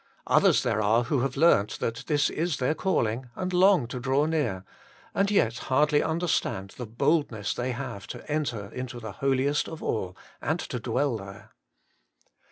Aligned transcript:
Others 0.25 0.63
there 0.63 0.81
are 0.81 1.03
who 1.03 1.19
have 1.19 1.37
learnt 1.37 1.77
that 1.77 2.05
this 2.07 2.31
is 2.31 2.57
their 2.57 2.73
calling, 2.73 3.29
and 3.35 3.53
long 3.53 3.85
to 3.89 3.99
draw 3.99 4.25
near, 4.25 4.65
and 5.13 5.29
yet 5.29 5.59
hardly 5.69 6.01
understand 6.01 6.71
the 6.71 6.87
boldness 6.87 7.53
they 7.53 7.71
have 7.73 8.07
to 8.07 8.27
enter 8.27 8.71
into 8.73 8.99
the 8.99 9.11
Holiest 9.11 9.69
of 9.69 9.83
all, 9.83 10.17
and 10.41 10.59
to 10.59 10.79
dwell 10.79 11.17
there. 11.17 11.51